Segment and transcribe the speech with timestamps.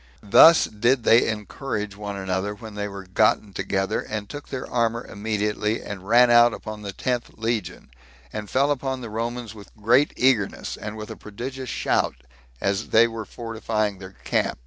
[0.23, 5.05] Thus did they encourage one another when they were gotten together, and took their armor
[5.05, 7.91] immediately, and ran out upon the tenth legion,
[8.33, 12.15] and fell upon the Romans with great eagerness, and with a prodigious shout,
[12.59, 14.57] as they were fortifying their camp.